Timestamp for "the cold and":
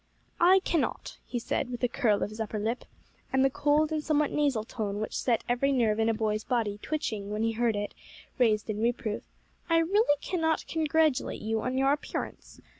3.45-4.03